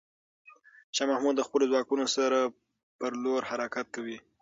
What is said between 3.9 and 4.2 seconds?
کوي.